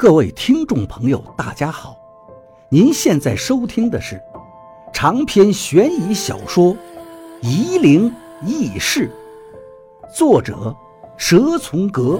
[0.00, 1.94] 各位听众朋友，大家好！
[2.70, 4.18] 您现在收听的是
[4.94, 6.74] 长篇悬疑小说
[7.42, 8.10] 《夷陵
[8.40, 9.10] 轶事》，
[10.16, 10.74] 作者
[11.18, 12.18] 蛇从阁，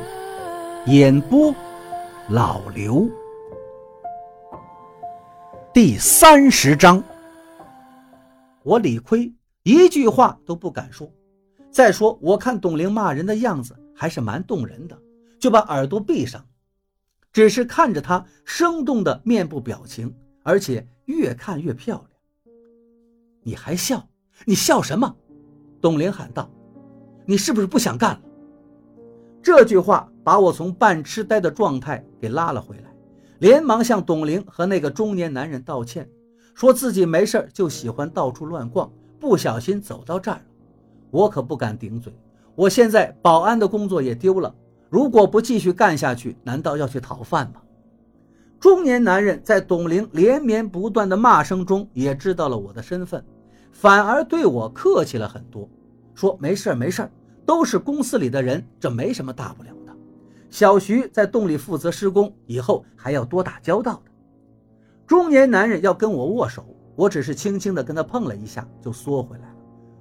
[0.88, 1.54] 演播
[2.28, 3.08] 老刘。
[5.72, 7.02] 第三十章，
[8.62, 11.10] 我理亏一句话都不敢说。
[11.70, 14.94] 再说，我看董玲骂人的样子还是蛮动人的，
[15.38, 16.44] 就把耳朵闭上。
[17.32, 22.10] 只是看着她生动的面部表情，而且越看越漂亮。
[23.42, 24.08] 你还笑？
[24.44, 25.16] 你笑什么？
[25.80, 26.50] 董玲喊道
[27.24, 28.20] ：“你是不是不想干了？”
[29.42, 32.94] 这句话把我从半痴呆的状态给拉了回来，
[33.38, 36.08] 连忙向董玲和那个中年男人道歉，
[36.54, 40.42] 说自己没事就喜欢到处乱逛，不小心走到这儿了。
[41.10, 42.12] 我可不敢顶嘴，
[42.54, 44.54] 我现在保安的工作也丢了。
[44.90, 47.62] 如果不继续干下去，难道要去讨饭吗？
[48.58, 53.24] 中年男人在董玲连绵不断的骂声中，也知道了我的身份，
[53.72, 55.66] 反而对我客气了很多，
[56.12, 57.08] 说没事没事
[57.46, 59.96] 都是公司里的人，这没什么大不了的。
[60.50, 64.10] 小徐在洞里负责施工，以后还要多打交道的。
[65.06, 69.56] 中年男人要跟我握手，我只是轻轻的跟他碰了一下，就缩回来了。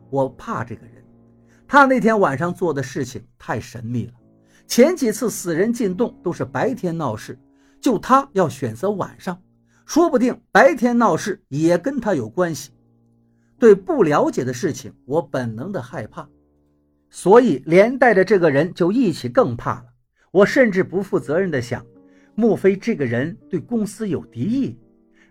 [0.10, 1.06] 我怕这个人，
[1.68, 4.14] 他那天晚上做的事情太神秘了。
[4.70, 7.40] 前几次死人进洞都是白天闹事，
[7.82, 9.42] 就他要选择晚上，
[9.84, 12.70] 说不定白天闹事也跟他有关系。
[13.58, 16.30] 对不了解的事情，我本能的害怕，
[17.10, 19.86] 所以连带着这个人就一起更怕了。
[20.30, 21.84] 我甚至不负责任的想，
[22.36, 24.78] 莫非这个人对公司有敌意？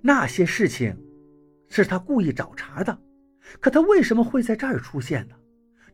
[0.00, 0.98] 那些事情
[1.68, 2.98] 是他故意找茬的，
[3.60, 5.36] 可他为什么会在这儿出现呢？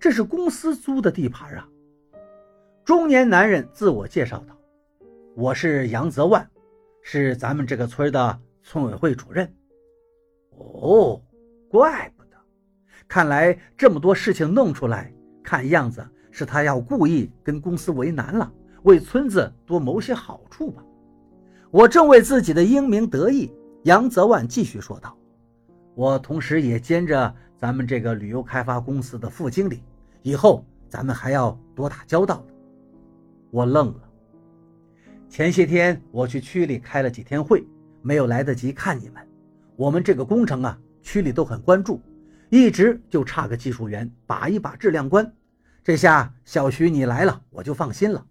[0.00, 1.68] 这是公司租的地盘啊！
[2.84, 4.54] 中年男人自我介绍道
[5.34, 6.46] ：“我是杨泽万，
[7.00, 9.50] 是咱们这个村的村委会主任。”
[10.52, 11.18] 哦，
[11.70, 12.36] 怪不得，
[13.08, 15.10] 看来这么多事情弄出来，
[15.42, 18.52] 看样子是他要故意跟公司为难了，
[18.82, 20.84] 为村子多谋些好处吧。
[21.70, 23.50] 我正为自己的英明得意，
[23.84, 25.16] 杨泽万继续说道
[25.96, 29.82] ：“我同时也兼着咱们这个旅游开发公司的副经理，
[30.20, 32.44] 以后咱们还要多打交道。”
[33.54, 34.10] 我愣了。
[35.28, 37.64] 前些天我去区里开了几天会，
[38.02, 39.24] 没有来得及看你们。
[39.76, 42.02] 我们这个工程啊，区里都很关注，
[42.50, 45.32] 一直就差个技术员把一把质量关。
[45.84, 48.26] 这下小徐你来了，我就放心了。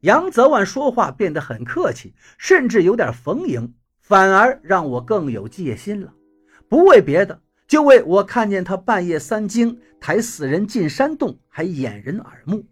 [0.00, 6.14] 杨泽万说话变得很客气，甚至有点逢迎，反而让我更有戒心了。
[6.66, 12.64] 不为别的，就为我看见他半夜三更抬死人进山洞，还掩人耳目。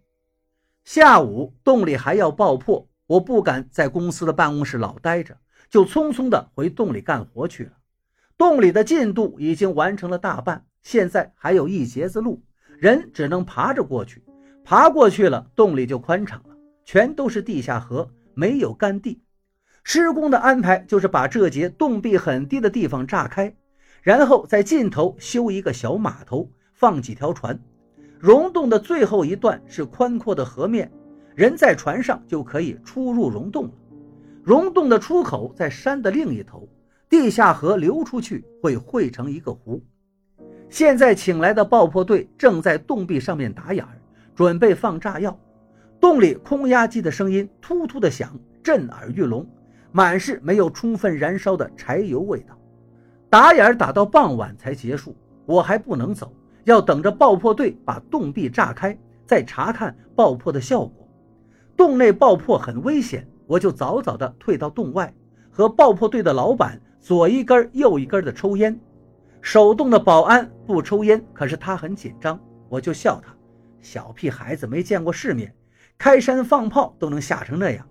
[0.85, 5.39] 下午洞里还要爆破，我不敢在公司的办公室老待着，
[5.71, 7.73] 就匆匆的回洞里干活去了。
[8.37, 12.43] 洞里的进度已经完成了大半，现在还有一截子路，
[12.79, 14.23] 人只能爬着过去。
[14.63, 19.23] 爬过去了，洞里就宽敞了，全都是地下河，没有干地。
[19.85, 23.55] 施工的安排就是把这节洞壁很低的地方炸开，
[24.03, 27.59] 然后在尽头修一个小码头，放几条船。
[28.25, 30.91] 溶洞的最后一段是宽阔的河面，
[31.35, 33.73] 人在船上就可以出入溶洞了。
[34.43, 36.67] 溶洞的出口在山的另一头，
[37.07, 39.79] 地下河流出去会汇成一个湖。
[40.71, 44.01] 现在请来的爆破队正在洞壁上面打眼儿，
[44.35, 45.39] 准备放炸药。
[46.01, 49.47] 洞里空压机的声音突突的响，震耳欲聋，
[49.93, 52.59] 满是没有充分燃烧的柴油味道。
[53.29, 55.15] 打眼儿打到傍晚才结束，
[55.45, 56.33] 我还不能走。
[56.65, 61.09] 要等着爆破队把洞壁炸开，再查看爆破的效果。
[61.77, 65.13] 洞内爆破很危险，我就早早的退到洞外，
[65.51, 68.79] 和爆破队的老板左一根右一根的抽烟。
[69.43, 73.35] 守洞的保安不抽烟，可是他很紧张，我就笑他：
[73.83, 75.55] 小屁孩子没见过世面，
[75.99, 77.87] 开山放炮都能吓成那样。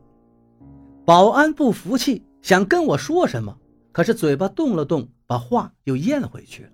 [1.06, 3.56] 保安不服气，想跟我说什么，
[3.92, 6.70] 可是嘴巴动了动，把话又咽回去了。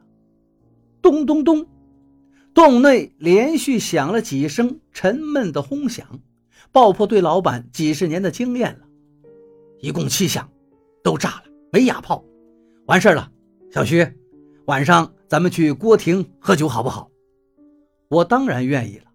[1.02, 1.68] 咚咚咚。
[2.62, 6.20] 洞内连续响了几声沉闷的轰响，
[6.74, 8.86] 爆破队老板几十年的经验了，
[9.80, 10.52] 一共七响，
[11.02, 12.22] 都炸了，没哑炮，
[12.86, 13.32] 完事了。
[13.72, 14.06] 小徐，
[14.66, 17.10] 晚上咱们去郭亭喝酒好不好？
[18.10, 19.06] 我当然愿意了，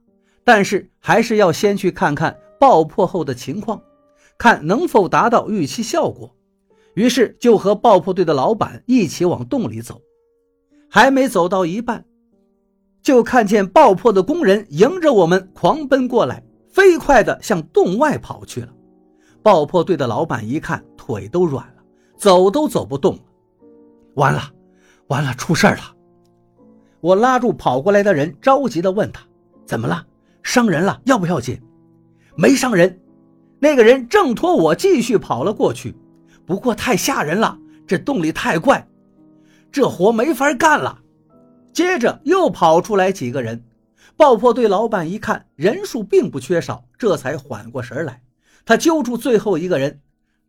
[0.43, 3.83] 但是还是要先去看看爆破后的情况，
[4.39, 6.35] 看能否达到预期效果。
[6.95, 10.01] 于是就和爆破队的老板一起往洞里走，
[10.89, 12.07] 还没走到一半。
[13.05, 18.69] 就看见爆破的工人迎着我们狂奔过来，飞快地向洞外跑去了。
[19.43, 21.83] 爆破队的老板一看，腿都软了，
[22.17, 23.21] 走都走不动了。
[24.15, 24.41] 完了，
[25.09, 25.95] 完了，出事了！
[27.03, 29.21] 我拉住跑过来的人，着急地问他
[29.67, 30.07] ：“怎么了？
[30.43, 30.99] 伤人了？
[31.05, 31.61] 要不要紧
[32.37, 32.99] ？”“没伤人。”
[33.61, 35.95] 那个人挣脱我，继续跑了过去。
[36.47, 38.89] 不过太吓人了，这洞里太怪，
[39.71, 41.01] 这活没法干了。
[41.75, 43.65] 接着又跑出来几个人，
[44.17, 48.23] 爆破队老板一看人数并不缺少，这才缓过神来。
[48.65, 50.01] 他揪住最后一个人：“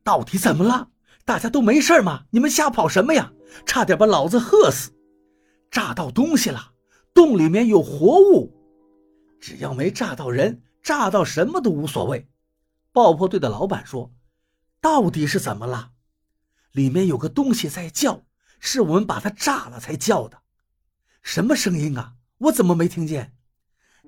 [0.06, 0.89] 到底怎么了？
[1.25, 2.25] 大家都没事吗？
[2.30, 3.33] 你们瞎跑什么呀？
[3.66, 4.92] 差点把老子吓死！
[5.72, 6.74] 炸到东西了，
[7.12, 8.54] 洞里面有活物，
[9.42, 12.30] 只要没炸到人，炸到什么都无所谓。”
[12.94, 14.12] 爆破队的老板说
[14.80, 15.89] ：“到底是怎么了？
[16.72, 18.22] 里面有个东西在叫，
[18.60, 20.38] 是我们把它炸了才叫的。
[21.25, 22.13] 什么声音啊？
[22.38, 23.33] 我怎么没听见？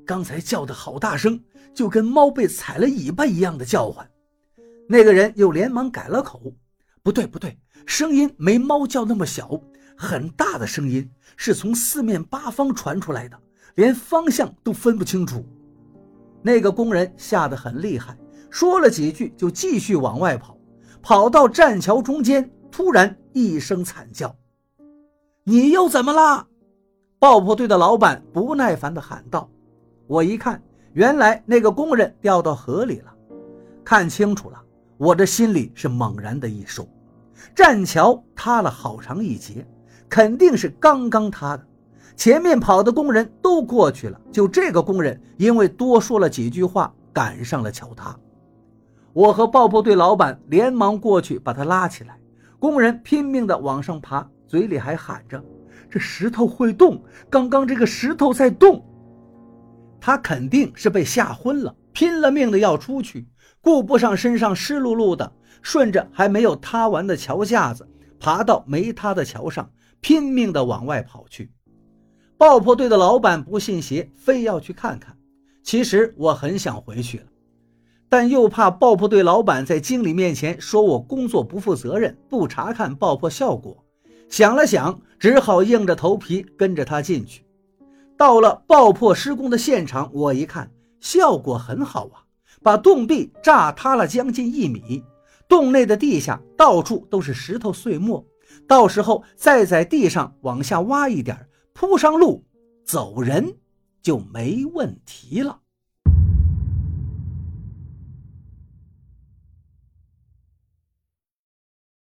[0.06, 1.44] 刚才叫的好大声，
[1.74, 4.08] 就跟猫被踩了尾巴一样的叫唤。”
[4.88, 6.54] 那个人又连忙改了口
[7.02, 9.60] ：“不对，不对，声音没猫叫那么小，
[9.98, 13.38] 很大的声音，是从四面八方传出来的，
[13.74, 15.44] 连方向都分不清楚。”
[16.44, 18.16] 那个工人吓得很厉害。
[18.52, 20.56] 说了几句，就继续往外跑，
[21.02, 24.38] 跑到栈桥中间，突然一声惨叫
[25.46, 26.50] ：“你又怎么了？”
[27.20, 29.50] 爆破队的老板不耐烦地喊道。
[30.06, 30.62] 我一看，
[30.94, 33.14] 原来那个工人掉到河里了。
[33.84, 34.62] 看清楚了，
[34.98, 36.88] 我的心里是猛然的一收。
[37.56, 39.66] 栈桥塌了好长一截，
[40.08, 41.66] 肯定是刚刚塌的。
[42.16, 48.16] 前面跑的工人都过去了，就这个工人因为多说了几句话，赶上了桥塌。
[49.14, 52.20] 我和爆破队老板连忙过去把他拉起来，
[52.60, 55.44] 工人拼命地往上爬，嘴里还喊着
[55.90, 58.84] ：“这石头会动，刚刚这个石头在动。”
[60.00, 63.28] 他肯定是被吓昏了，拼了命的要出去，
[63.62, 67.88] 顾不上身上湿漉漉的，顺着还没有塌完的桥架子，
[68.20, 71.52] 爬到没塌的桥上，拼命的往外跑去。
[72.38, 75.18] 爆破队的老板不信邪，非要去看看。
[75.64, 77.26] 其实我很想回去了。
[78.08, 83.84] 但又怕爆破队老板在经理面前说我工作不负责任，不查看爆破效果。
[84.30, 87.46] 想了想，只好硬着头皮跟着他进去。
[88.18, 92.26] 到了爆破施工的现场，我一看，效果很好啊，
[92.62, 95.04] 把洞壁炸塌了将近一米，
[95.48, 98.26] 洞内的地下到处都是石头碎末。
[98.68, 102.44] 到时候再在地上往下挖一点，铺上路，
[102.86, 103.58] 走人
[104.02, 105.60] 就没问题了。